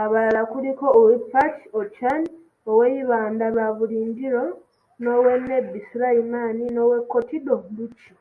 [0.00, 2.22] Abalala kuliko ow'e Apac, Ochan,
[2.70, 4.44] ow'e Ibanda, Rwaburindore,
[5.02, 8.14] n'owe Nebbi, Sulaiman n'owe Kotido Lokii.